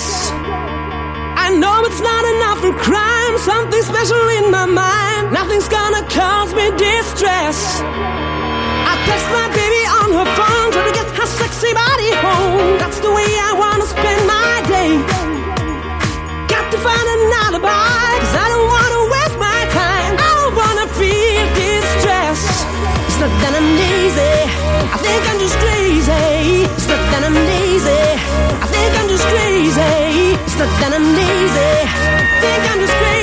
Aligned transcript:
stress. 0.00 0.30
I 1.36 1.50
know 1.58 1.84
it's 1.84 2.00
not 2.00 2.24
enough 2.34 2.58
for 2.60 2.72
crime, 2.72 3.38
something 3.38 3.82
special 3.82 4.22
in 4.38 4.50
my 4.50 4.66
mind. 4.66 5.32
Nothing's 5.32 5.68
gonna 5.68 6.02
cause 6.08 6.54
me 6.54 6.70
distress. 6.76 7.80
I 8.90 8.94
text 9.06 9.26
my 9.30 9.48
baby 9.54 9.82
on 10.00 10.08
her 10.18 10.28
phone, 10.38 10.68
trying 10.72 10.90
to 10.92 10.96
get 10.98 11.08
her 11.18 11.26
sexy 11.26 11.72
body 11.72 12.10
home. 12.26 12.78
That's 12.78 13.00
the 13.00 13.10
way 13.10 13.28
I 13.48 13.52
wanna 13.62 13.86
spend 13.86 14.20
my 14.26 14.54
day. 14.74 14.90
Got 16.52 16.66
to 16.72 16.78
find 16.78 17.06
an 17.14 17.22
alibi, 17.44 18.08
cause 18.22 18.34
I 18.44 18.46
don't 18.52 18.68
wanna 18.74 19.00
waste 19.14 19.38
my 19.38 19.60
time. 19.82 20.12
I 20.14 20.30
don't 20.38 20.54
wanna 20.62 20.86
feel 21.00 21.44
distress. 21.58 22.40
It's 23.08 23.18
not 23.22 23.32
that 23.42 23.52
I'm 23.58 23.68
lazy, 23.82 24.36
I 24.94 24.96
think 25.04 25.22
I'm 25.30 25.38
just 25.42 25.56
crazy. 25.64 26.66
It's 26.76 26.88
not 26.92 27.02
that 27.12 27.22
I'm 27.26 27.34
lazy, 27.34 28.04
I 28.62 28.66
just 29.18 29.30
crazy. 29.30 30.34
It's 30.44 30.58
not 30.58 30.70
that 30.80 30.92
I'm 30.94 31.06
lazy, 31.18 31.70
think 32.40 32.72
I'm 32.72 32.80
just 32.80 32.92
crazy. 32.92 33.17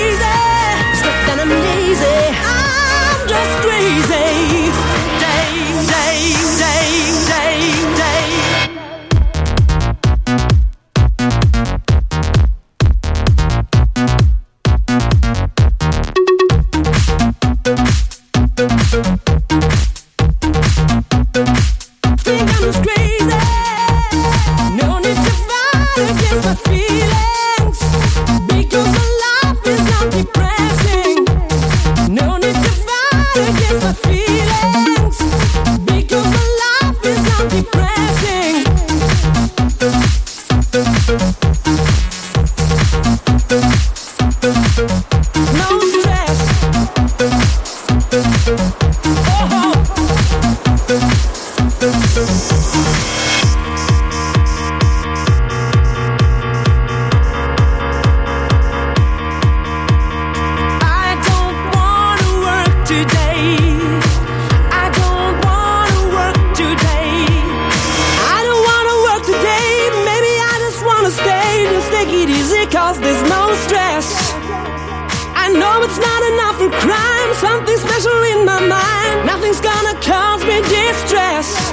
Know 75.75 75.83
it's 75.83 75.97
not 75.97 76.21
enough 76.31 76.57
for 76.57 76.69
crime. 76.85 77.33
Something 77.35 77.77
special 77.77 78.17
in 78.31 78.45
my 78.45 78.59
mind. 78.59 79.25
Nothing's 79.25 79.61
gonna 79.61 79.95
cause 80.01 80.43
me 80.45 80.61
distress. 80.61 81.71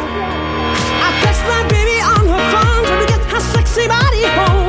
I 1.06 1.09
text 1.23 1.42
my 1.47 1.62
baby 1.68 1.99
on 2.00 2.25
her 2.32 2.44
phone, 2.52 2.85
trying 2.87 3.06
to 3.06 3.12
get 3.12 3.23
her 3.32 3.40
sexy 3.40 3.87
body 3.87 4.25
home. 4.38 4.62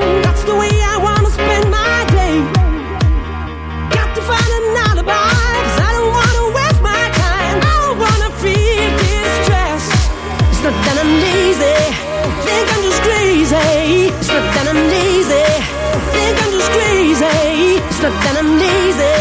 It's 18.06 18.12
that 18.12 18.36
I'm 18.36 18.60
lazy, 18.60 19.16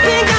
think 0.00 0.33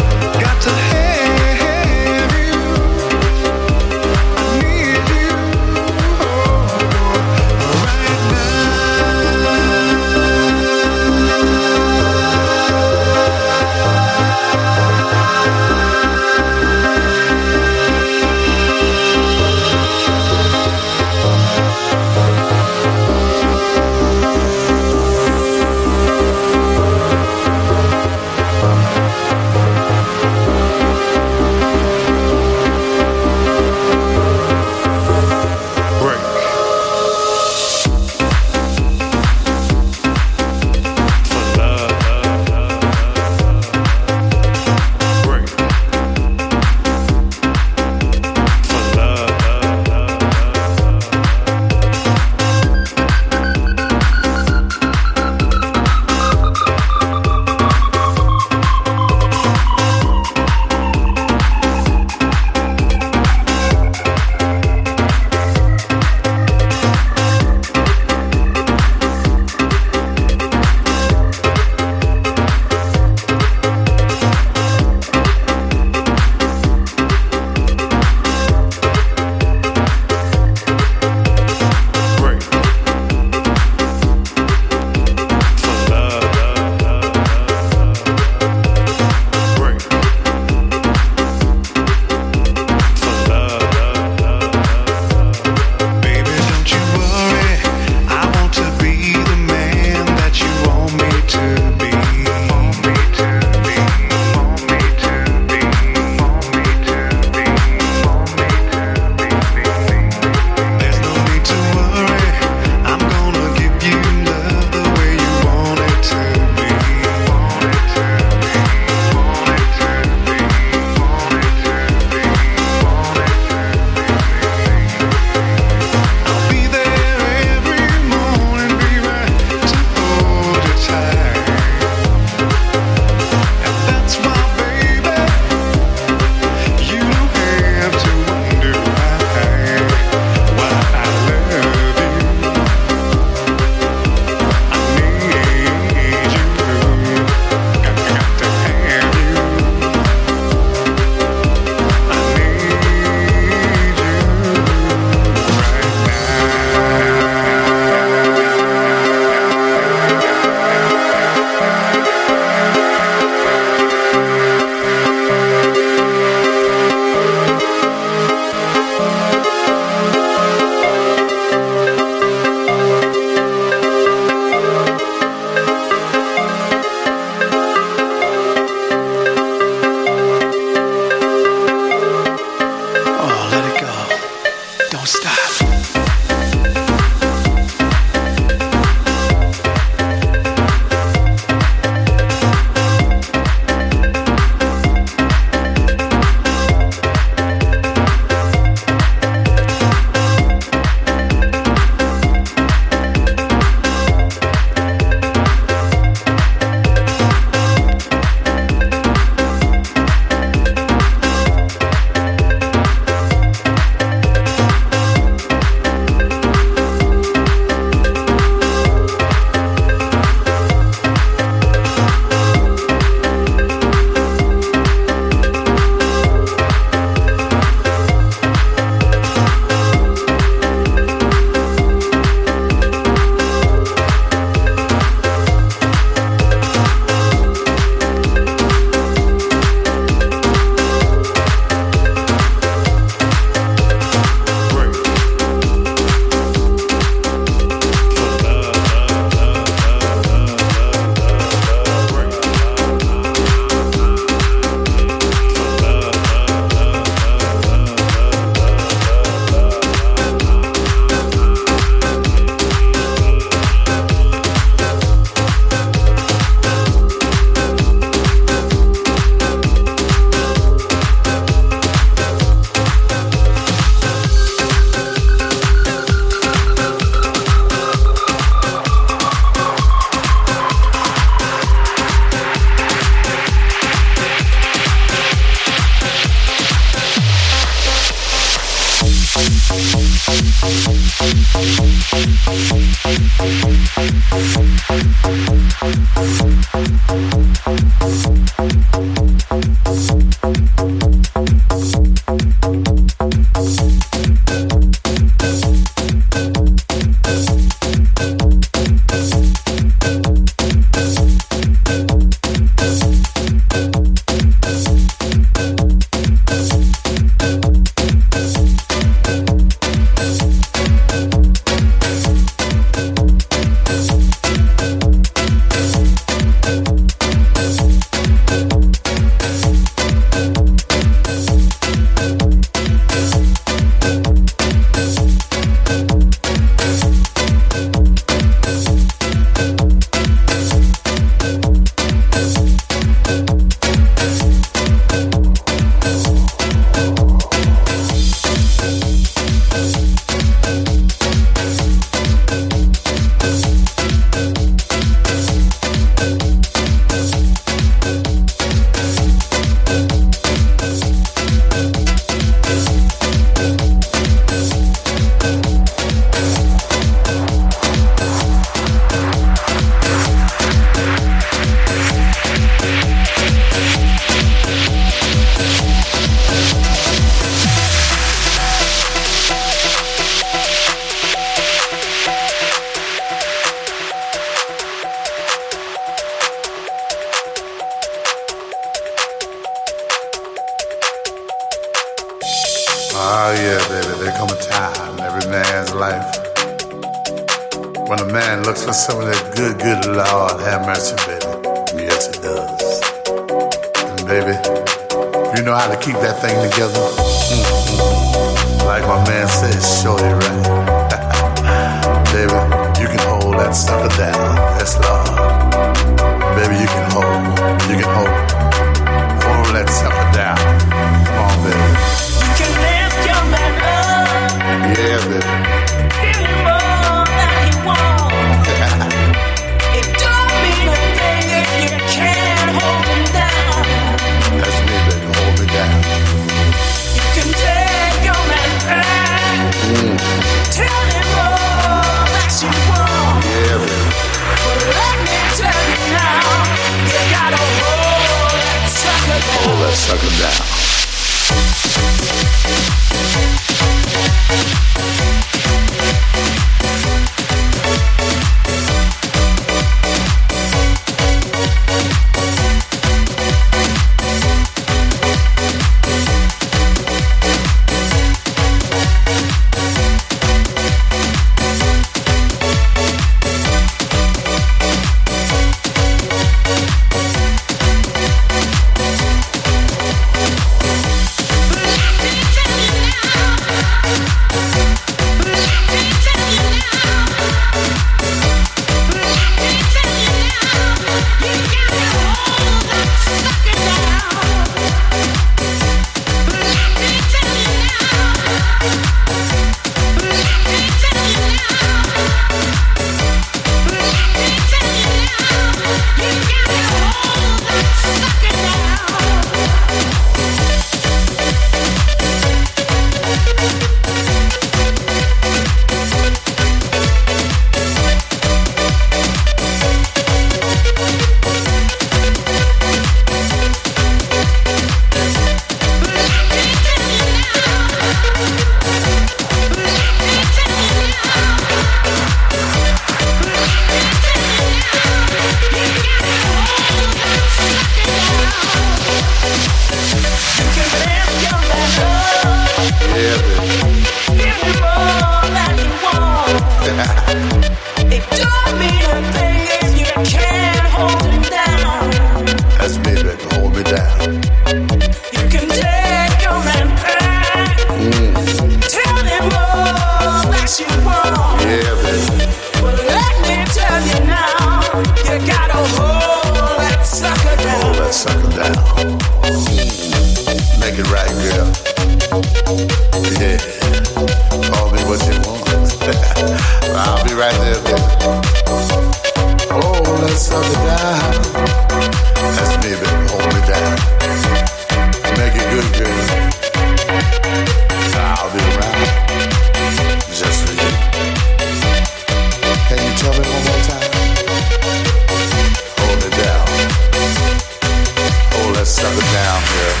that 598.88 599.04
sucker 599.04 599.28
down, 599.36 599.60
girl. 599.68 600.00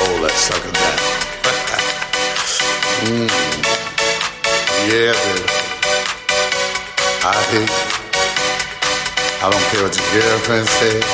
Hold 0.00 0.24
that 0.24 0.32
sucker 0.32 0.72
down. 0.72 0.96
mm. 3.04 3.28
Yeah, 4.88 5.12
baby. 5.12 5.44
I 7.20 7.36
hear 7.52 7.68
you. 7.68 7.76
I 9.44 9.52
don't 9.52 9.60
care 9.68 9.84
what 9.84 9.92
your 9.92 10.08
girlfriend 10.08 10.64
says. 10.64 11.04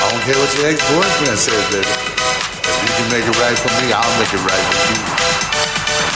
I 0.00 0.08
don't 0.08 0.24
care 0.24 0.40
what 0.40 0.56
your 0.56 0.72
ex-boyfriend 0.72 1.36
says, 1.36 1.60
baby. 1.68 1.84
If 1.84 2.80
you 2.80 2.88
can 2.96 3.12
make 3.12 3.28
it 3.28 3.36
right 3.36 3.60
for 3.60 3.68
me, 3.76 3.92
I'll 3.92 4.08
make 4.16 4.32
it 4.32 4.40
right 4.40 4.64
for 4.72 4.88
you. 4.88 5.04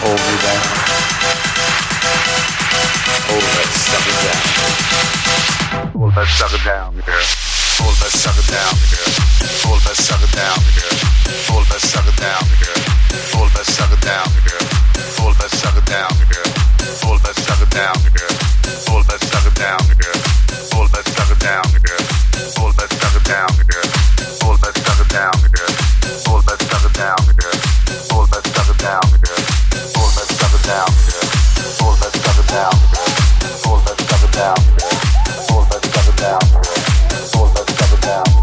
Hold 0.01 0.17
me 0.17 0.37
down. 0.41 0.65
Hold 3.29 3.45
that 3.53 3.69
sucker 3.85 4.17
down. 4.25 4.41
Hold 5.93 6.17
that 6.17 6.33
sucker 6.33 6.57
down, 6.65 6.97
girl. 7.05 7.52
Hold 7.79 7.97
that 8.05 8.13
sucker 8.13 8.45
down, 8.53 8.75
girl. 8.93 9.11
Hold 9.65 9.81
that 9.89 9.97
sucker 9.97 10.29
down, 10.37 10.59
girl. 10.77 10.97
Hold 11.49 11.67
that 11.73 11.81
sucker 11.81 12.17
down, 12.21 12.45
girl. 12.61 12.81
Hold 13.33 13.51
that 13.57 13.67
sucker 13.67 14.01
down, 14.05 14.29
girl. 14.45 14.67
Hold 15.17 15.37
that 15.41 15.51
sucker 15.51 15.85
down, 15.87 16.13
girl. 16.29 16.53
Hold 17.03 17.21
that 17.25 17.37
sucker 17.41 17.71
down, 17.73 17.97
girl. 18.13 18.35
Hold 18.89 19.07
that 19.09 19.21
sucker 19.25 19.55
down, 19.57 19.81
girl. 19.97 20.21
Hold 20.73 20.91
that 20.93 21.07
sucker 21.09 21.35
down, 21.41 21.65
girl. 21.81 22.05
Hold 22.61 22.77
that 22.77 22.91
sucker 22.93 23.25
down, 23.25 23.51
girl. 23.65 23.87
Hold 24.43 24.61
that 24.61 24.75
sucker 24.77 25.09
down, 25.09 25.33
girl. 25.49 25.73
Hold 26.29 26.45
that 26.45 26.59
sucker 26.61 26.89
down, 26.93 27.23
girl. 27.33 27.57
Hold 28.13 28.29
that 28.33 28.45
sucker 28.45 28.77
down, 28.83 29.07
girl. 29.23 29.41
Hold 29.97 30.15
that 30.15 30.29
sucker 30.29 30.59
down, 30.61 30.93
girl. 31.09 31.25
Hold 31.81 31.99
that 31.99 32.13
sucker 32.13 32.47
down, 32.53 32.75
girl. 32.75 33.13
Hold 33.65 33.83
that 33.87 33.99
sucker 34.01 34.31
down, 34.31 34.55
girl. 34.61 34.95
Hold 35.49 35.67
that 35.71 35.85
sucker 35.85 36.17
down, 36.21 36.41
girl 36.53 36.73
down. 38.03 38.42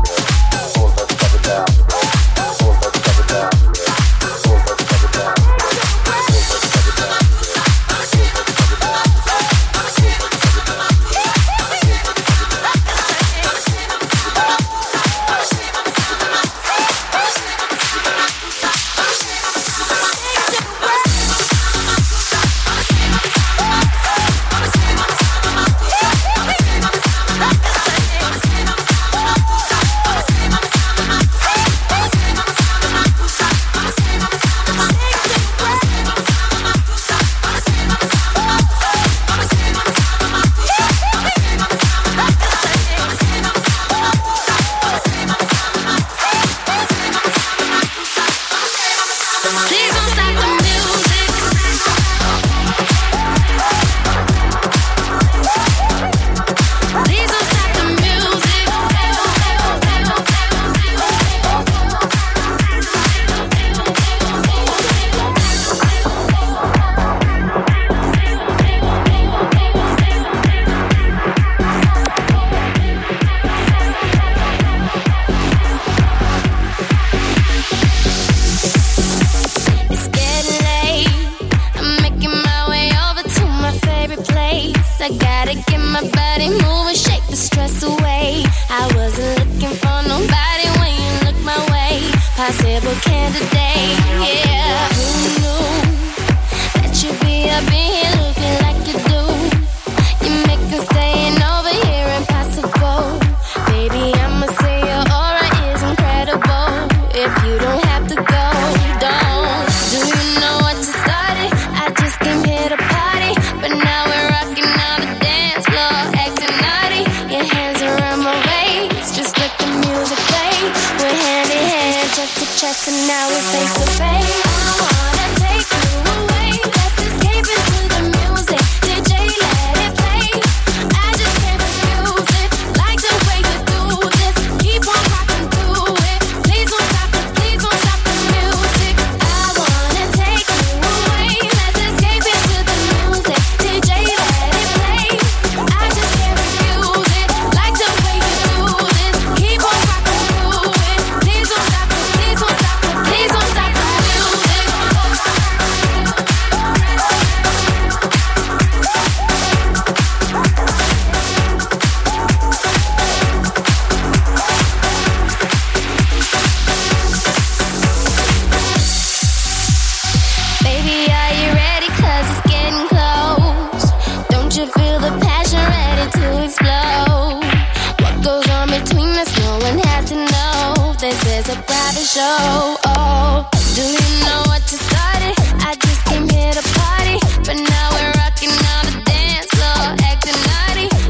do 183.75 183.81
you 183.81 184.07
know 184.25 184.43
what 184.51 184.61
started? 184.75 185.35
I 185.63 185.75
just 185.79 186.03
came 186.03 186.27
here 186.27 186.51
to 186.51 186.63
party, 186.75 187.17
but 187.47 187.55
now 187.55 187.85
we're 187.95 188.11
rocking 188.19 188.51
on 188.75 188.83
the 188.91 189.01
dance 189.07 189.47
floor. 189.55 189.95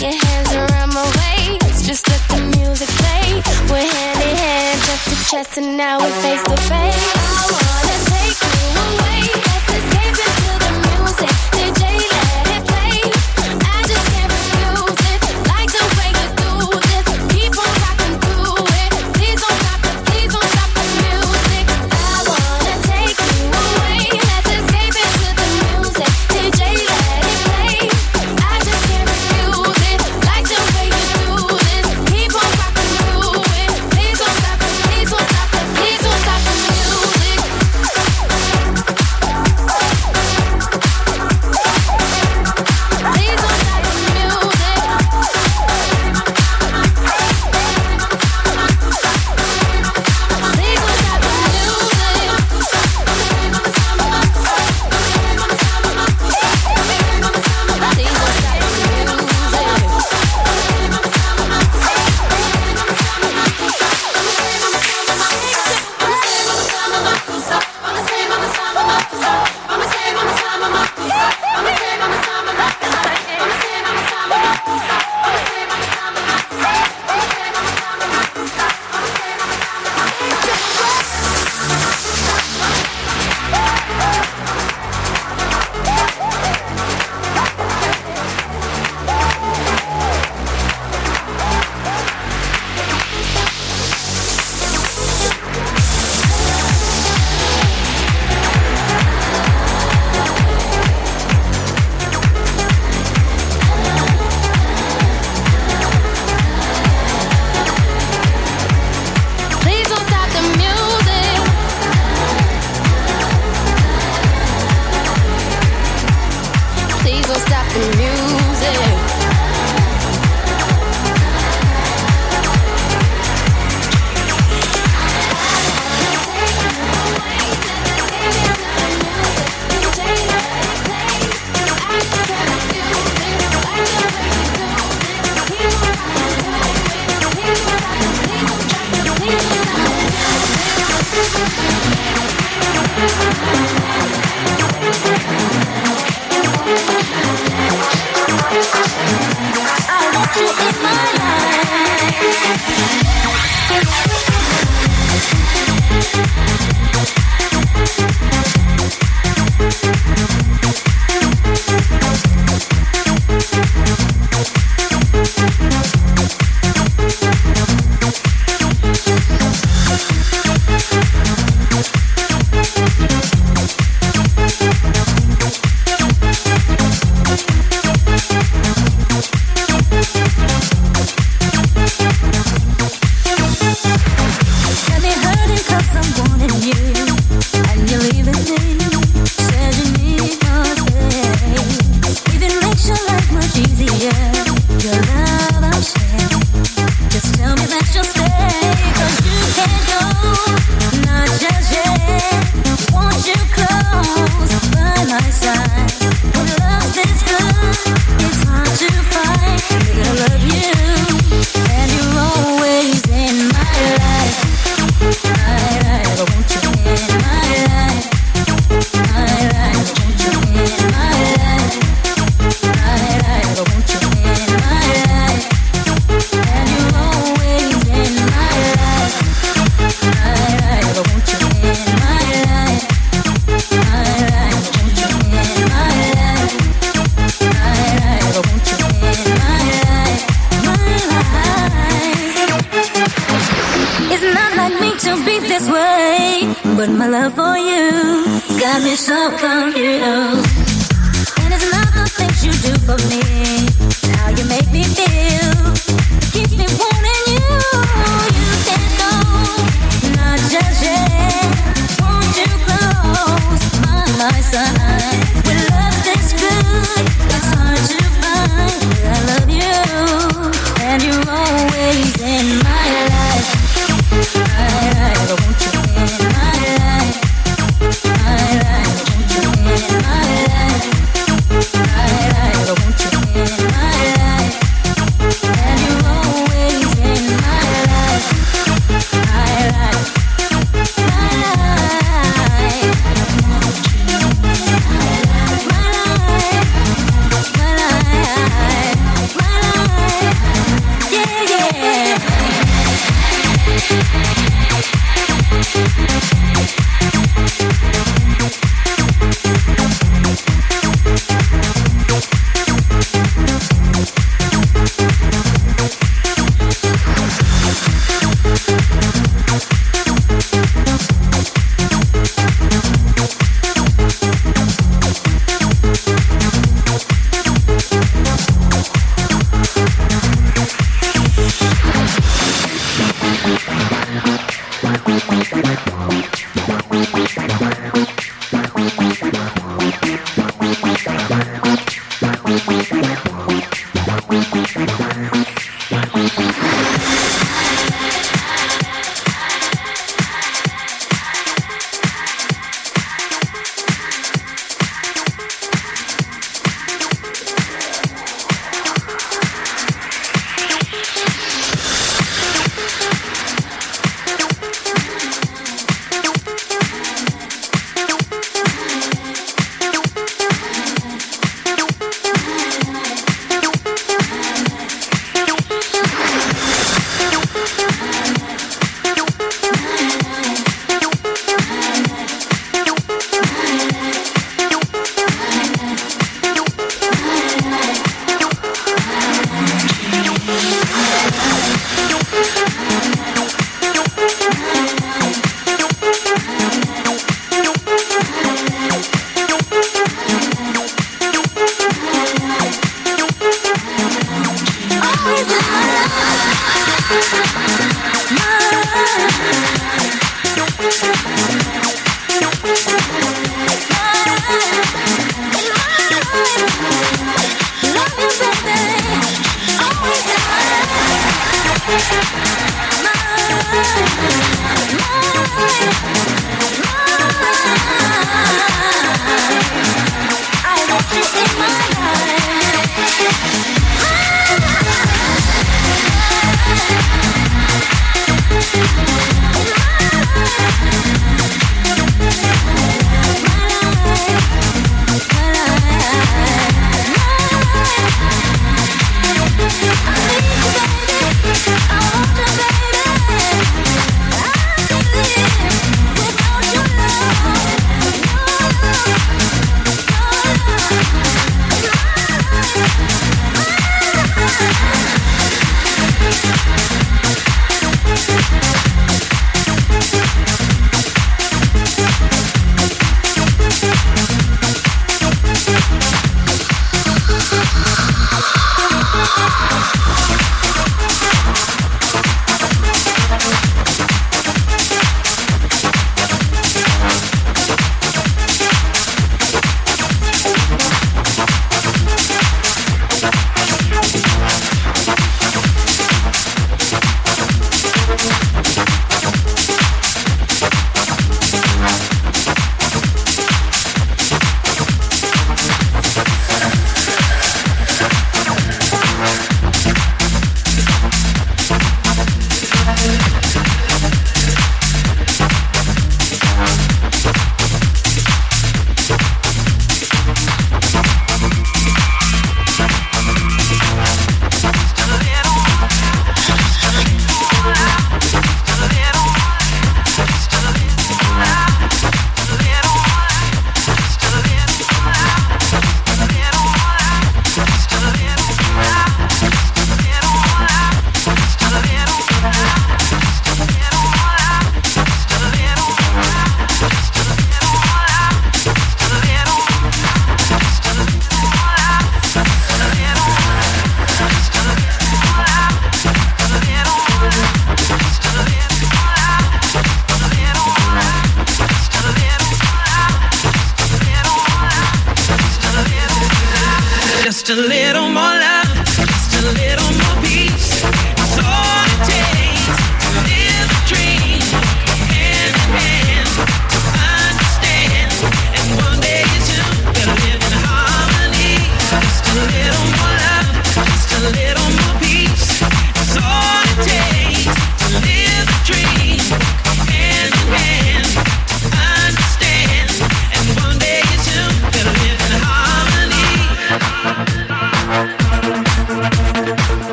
Your 0.00 0.16
hands 0.24 0.50
around 0.54 0.94
my 0.94 1.04
waist, 1.20 1.84
just 1.84 2.08
let 2.08 2.22
the 2.32 2.40
music 2.56 2.88
play. 2.88 3.42
We're 3.68 3.84
hand 3.84 4.22
in 4.22 4.36
hand, 4.36 4.80
chest 4.80 5.04
to 5.10 5.16
chest, 5.30 5.58
and 5.58 5.76
now 5.76 5.98
we 5.98 6.10
face 6.24 6.53